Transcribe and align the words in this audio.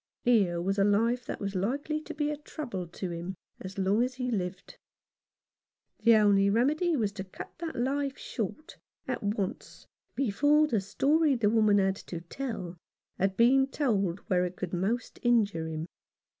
Here 0.23 0.59
was 0.59 0.79
a 0.79 0.83
life 0.83 1.27
that 1.27 1.39
was 1.39 1.53
likely 1.53 2.01
to 2.01 2.15
be 2.15 2.31
a 2.31 2.35
trouble 2.35 2.87
to 2.87 3.11
him 3.11 3.35
as 3.59 3.77
long 3.77 4.01
as 4.01 4.15
he 4.15 4.31
lived. 4.31 4.79
The 6.01 6.15
only 6.15 6.49
remedy 6.49 6.95
was 6.95 7.11
to 7.11 7.23
cut 7.23 7.53
that 7.59 7.75
life 7.75 8.17
short, 8.17 8.77
at 9.07 9.21
once, 9.21 9.85
before 10.15 10.65
the 10.65 10.81
story 10.81 11.35
the 11.35 11.51
woman 11.51 11.77
had 11.77 11.97
to 11.97 12.19
tell 12.21 12.77
had 13.19 13.37
been 13.37 13.67
told 13.67 14.21
where 14.21 14.43
it 14.43 14.55
could 14.55 14.73
most 14.73 15.19
injure 15.21 15.67
him. 15.67 15.85